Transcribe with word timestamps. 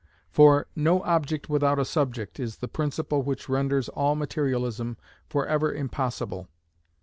For, 0.31 0.65
"no 0.75 1.03
object 1.03 1.47
without 1.47 1.77
a 1.77 1.85
subject," 1.85 2.39
is 2.39 2.57
the 2.57 2.67
principle 2.67 3.21
which 3.21 3.47
renders 3.47 3.87
all 3.89 4.15
materialism 4.15 4.97
for 5.29 5.45
ever 5.45 5.71
impossible. 5.71 6.47